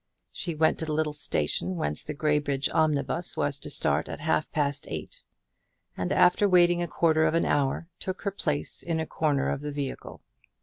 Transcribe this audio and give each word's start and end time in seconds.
She 0.31 0.55
went 0.55 0.79
to 0.79 0.85
the 0.85 0.93
little 0.95 1.13
station 1.13 1.75
whence 1.75 2.03
the 2.03 2.15
Graybridge 2.15 2.69
omnibus 2.73 3.37
was 3.37 3.59
to 3.59 3.69
start 3.69 4.09
at 4.09 4.19
half 4.19 4.51
past 4.51 4.85
eight; 4.89 5.23
and 5.95 6.11
after 6.11 6.49
waiting 6.49 6.81
a 6.81 6.87
quarter 6.87 7.23
of 7.23 7.35
an 7.35 7.45
hour 7.45 7.87
took 7.99 8.23
her 8.23 8.31
place 8.31 8.81
in 8.81 8.99
a 8.99 9.05
corner 9.05 9.49
of 9.51 9.61
the 9.61 9.71
vehicle. 9.71 10.23